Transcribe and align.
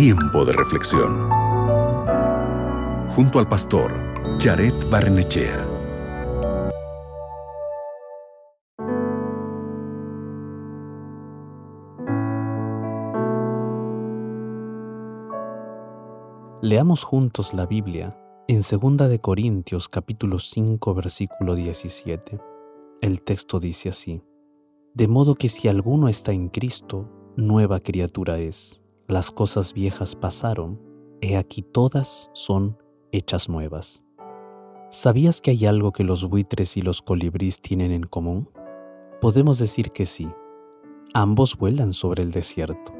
Tiempo 0.00 0.44
de 0.44 0.52
reflexión. 0.52 1.28
Junto 3.10 3.40
al 3.40 3.48
pastor 3.48 3.92
Jared 4.38 4.72
Barnechea. 4.88 5.66
Leamos 16.62 17.02
juntos 17.02 17.52
la 17.52 17.66
Biblia 17.66 18.16
en 18.46 18.58
2 18.58 19.08
de 19.08 19.18
Corintios 19.18 19.88
capítulo 19.88 20.38
5 20.38 20.94
versículo 20.94 21.56
17. 21.56 22.38
El 23.00 23.22
texto 23.22 23.58
dice 23.58 23.88
así: 23.88 24.22
De 24.94 25.08
modo 25.08 25.34
que 25.34 25.48
si 25.48 25.66
alguno 25.66 26.08
está 26.08 26.30
en 26.30 26.50
Cristo, 26.50 27.10
nueva 27.36 27.80
criatura 27.80 28.38
es 28.38 28.84
las 29.08 29.30
cosas 29.30 29.72
viejas 29.72 30.14
pasaron, 30.14 30.78
he 31.22 31.38
aquí 31.38 31.62
todas 31.62 32.30
son 32.34 32.76
hechas 33.10 33.48
nuevas. 33.48 34.04
¿Sabías 34.90 35.40
que 35.40 35.50
hay 35.50 35.64
algo 35.64 35.92
que 35.92 36.04
los 36.04 36.28
buitres 36.28 36.76
y 36.76 36.82
los 36.82 37.00
colibríes 37.00 37.62
tienen 37.62 37.90
en 37.90 38.02
común? 38.02 38.50
Podemos 39.22 39.58
decir 39.58 39.92
que 39.92 40.04
sí. 40.04 40.28
Ambos 41.14 41.56
vuelan 41.56 41.94
sobre 41.94 42.22
el 42.22 42.30
desierto. 42.30 42.92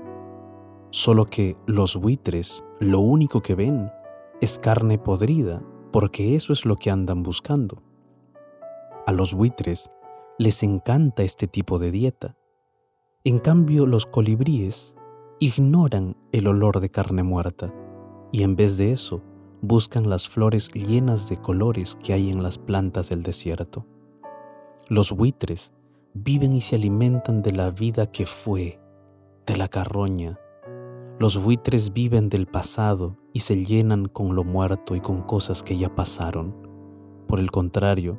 Solo 0.91 1.27
que 1.27 1.56
los 1.66 1.96
buitres 1.96 2.65
lo 2.80 3.01
único 3.01 3.43
que 3.43 3.54
ven 3.54 3.93
es 4.40 4.59
carne 4.59 4.98
podrida, 4.98 5.62
porque 5.93 6.34
eso 6.34 6.54
es 6.54 6.65
lo 6.65 6.77
que 6.77 6.90
andan 6.90 7.23
buscando. 7.23 7.82
A 9.06 9.12
los 9.12 9.34
buitres 9.34 9.90
les 10.38 10.62
encanta 10.62 11.23
este 11.23 11.46
tipo 11.46 11.79
de 11.79 11.90
dieta. 11.90 12.34
En 13.24 13.40
cambio, 13.40 13.84
los 13.84 14.06
colibríes 14.06 14.95
ignoran 15.41 16.16
el 16.33 16.48
olor 16.48 16.80
de 16.80 16.91
carne 16.91 17.23
muerta 17.23 17.73
y 18.32 18.43
en 18.43 18.57
vez 18.57 18.76
de 18.76 18.90
eso 18.90 19.23
buscan 19.62 20.10
las 20.10 20.29
flores 20.29 20.68
llenas 20.71 21.29
de 21.29 21.37
colores 21.37 21.96
que 21.96 22.12
hay 22.12 22.30
en 22.30 22.43
las 22.43 22.59
plantas 22.59 23.09
del 23.10 23.23
desierto. 23.23 23.87
Los 24.88 25.12
buitres 25.12 25.73
viven 26.12 26.54
y 26.54 26.60
se 26.60 26.77
alimentan 26.77 27.43
de 27.43 27.52
la 27.52 27.71
vida 27.71 28.10
que 28.10 28.27
fue, 28.27 28.80
de 29.46 29.57
la 29.57 29.68
carroña. 29.68 30.38
Los 31.21 31.43
buitres 31.43 31.93
viven 31.93 32.29
del 32.29 32.46
pasado 32.46 33.16
y 33.32 33.40
se 33.40 33.65
llenan 33.65 34.07
con 34.07 34.34
lo 34.34 34.43
muerto 34.43 34.96
y 34.96 35.01
con 35.01 35.23
cosas 35.23 35.62
que 35.62 35.79
ya 35.79 35.95
pasaron. 35.95 36.55
Por 37.29 37.38
el 37.38 37.51
contrario, 37.52 38.18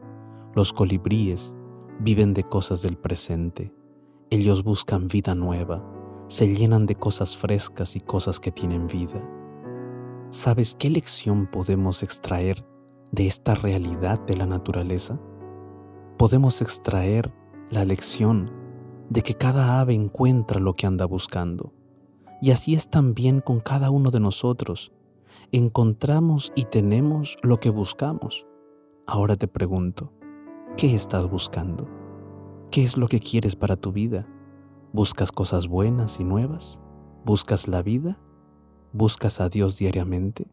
los 0.55 0.71
colibríes 0.71 1.55
viven 1.99 2.33
de 2.33 2.43
cosas 2.43 2.81
del 2.81 2.97
presente. 2.97 3.73
Ellos 4.29 4.63
buscan 4.63 5.07
vida 5.07 5.35
nueva 5.35 5.98
se 6.29 6.47
llenan 6.47 6.85
de 6.85 6.93
cosas 6.93 7.35
frescas 7.35 7.95
y 7.95 8.01
cosas 8.01 8.39
que 8.39 8.51
tienen 8.51 8.85
vida. 8.85 9.19
¿Sabes 10.29 10.75
qué 10.75 10.91
lección 10.91 11.47
podemos 11.47 12.03
extraer 12.03 12.63
de 13.11 13.25
esta 13.25 13.55
realidad 13.55 14.19
de 14.27 14.37
la 14.37 14.45
naturaleza? 14.45 15.19
Podemos 16.19 16.61
extraer 16.61 17.33
la 17.71 17.83
lección 17.83 18.51
de 19.09 19.23
que 19.23 19.33
cada 19.33 19.79
ave 19.79 19.95
encuentra 19.95 20.59
lo 20.59 20.75
que 20.75 20.85
anda 20.85 21.05
buscando. 21.05 21.73
Y 22.43 22.51
así 22.51 22.75
es 22.75 22.91
también 22.91 23.41
con 23.41 23.59
cada 23.59 23.89
uno 23.89 24.11
de 24.11 24.19
nosotros. 24.19 24.91
Encontramos 25.51 26.53
y 26.55 26.65
tenemos 26.65 27.37
lo 27.41 27.59
que 27.59 27.71
buscamos. 27.71 28.45
Ahora 29.07 29.35
te 29.35 29.47
pregunto, 29.47 30.13
¿qué 30.77 30.93
estás 30.93 31.27
buscando? 31.27 31.87
¿Qué 32.69 32.83
es 32.83 32.97
lo 32.97 33.07
que 33.07 33.19
quieres 33.19 33.55
para 33.55 33.77
tu 33.77 33.91
vida? 33.91 34.27
¿Buscas 34.91 35.31
cosas 35.31 35.67
buenas 35.67 36.19
y 36.19 36.23
nuevas? 36.23 36.79
¿Buscas 37.23 37.67
la 37.67 37.83
vida? 37.83 38.19
¿Buscas 38.91 39.39
a 39.39 39.47
Dios 39.47 39.77
diariamente? 39.77 40.47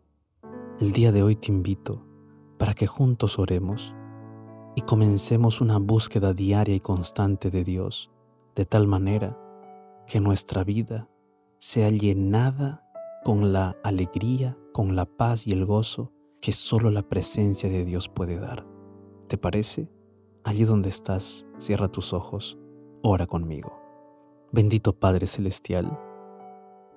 El 0.78 0.92
día 0.92 1.10
de 1.10 1.22
hoy 1.22 1.36
te 1.36 1.50
invito 1.50 2.04
para 2.58 2.74
que 2.74 2.86
juntos 2.86 3.38
oremos 3.38 3.94
y 4.74 4.82
comencemos 4.82 5.62
una 5.62 5.78
búsqueda 5.78 6.34
diaria 6.34 6.74
y 6.74 6.80
constante 6.80 7.50
de 7.50 7.64
Dios, 7.64 8.10
de 8.54 8.66
tal 8.66 8.86
manera 8.86 9.38
que 10.06 10.20
nuestra 10.20 10.64
vida 10.64 11.08
sea 11.56 11.88
llenada 11.88 12.86
con 13.24 13.54
la 13.54 13.74
alegría, 13.82 14.58
con 14.74 14.96
la 14.96 15.06
paz 15.06 15.46
y 15.46 15.52
el 15.52 15.64
gozo 15.64 16.12
que 16.42 16.52
solo 16.52 16.90
la 16.90 17.08
presencia 17.08 17.70
de 17.70 17.86
Dios 17.86 18.10
puede 18.10 18.38
dar. 18.38 18.66
¿Te 19.28 19.38
parece? 19.38 19.90
Allí 20.44 20.64
donde 20.64 20.90
estás, 20.90 21.46
cierra 21.56 21.88
tus 21.88 22.12
ojos, 22.12 22.58
ora 23.02 23.26
conmigo. 23.26 23.85
Bendito 24.56 24.94
Padre 24.94 25.26
Celestial, 25.26 26.00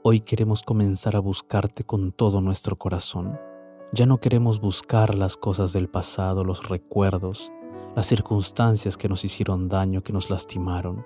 hoy 0.02 0.22
queremos 0.22 0.64
comenzar 0.64 1.18
a 1.18 1.20
buscarte 1.20 1.84
con 1.84 2.14
todo 2.14 2.40
nuestro 2.40 2.78
corazón. 2.78 3.38
Ya 3.92 4.06
no 4.06 4.22
queremos 4.22 4.62
buscar 4.62 5.14
las 5.14 5.36
cosas 5.36 5.74
del 5.74 5.90
pasado, 5.90 6.46
los 6.46 6.70
recuerdos, 6.70 7.52
las 7.98 8.08
circunstancias 8.08 8.96
que 8.96 9.10
nos 9.10 9.26
hicieron 9.26 9.68
daño, 9.68 10.04
que 10.04 10.14
nos 10.14 10.30
lastimaron, 10.30 11.06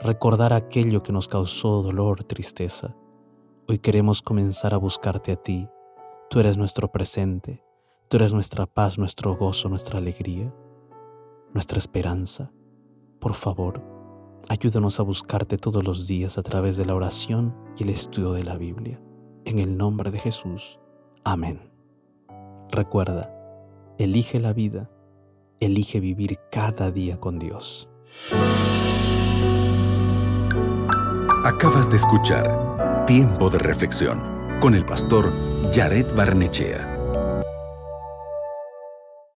recordar 0.00 0.52
aquello 0.52 1.04
que 1.04 1.12
nos 1.12 1.28
causó 1.28 1.82
dolor, 1.82 2.24
tristeza. 2.24 2.96
Hoy 3.68 3.78
queremos 3.78 4.22
comenzar 4.22 4.74
a 4.74 4.78
buscarte 4.78 5.30
a 5.30 5.36
ti. 5.36 5.68
Tú 6.28 6.40
eres 6.40 6.58
nuestro 6.58 6.90
presente, 6.90 7.62
tú 8.08 8.16
eres 8.16 8.32
nuestra 8.32 8.66
paz, 8.66 8.98
nuestro 8.98 9.36
gozo, 9.36 9.68
nuestra 9.68 9.98
alegría, 9.98 10.52
nuestra 11.54 11.78
esperanza. 11.78 12.50
Por 13.20 13.34
favor, 13.34 13.95
Ayúdanos 14.48 15.00
a 15.00 15.02
buscarte 15.02 15.56
todos 15.56 15.82
los 15.82 16.06
días 16.06 16.38
a 16.38 16.42
través 16.42 16.76
de 16.76 16.86
la 16.86 16.94
oración 16.94 17.52
y 17.76 17.82
el 17.82 17.90
estudio 17.90 18.32
de 18.32 18.44
la 18.44 18.56
Biblia. 18.56 19.00
En 19.44 19.58
el 19.58 19.76
nombre 19.76 20.12
de 20.12 20.20
Jesús. 20.20 20.78
Amén. 21.24 21.68
Recuerda, 22.70 23.32
elige 23.98 24.38
la 24.38 24.52
vida, 24.52 24.88
elige 25.58 25.98
vivir 25.98 26.38
cada 26.52 26.92
día 26.92 27.18
con 27.18 27.40
Dios. 27.40 27.88
Acabas 31.44 31.90
de 31.90 31.96
escuchar 31.96 33.04
Tiempo 33.06 33.50
de 33.50 33.58
Reflexión 33.58 34.20
con 34.60 34.76
el 34.76 34.84
pastor 34.84 35.32
Jared 35.72 36.06
Barnechea. 36.14 36.95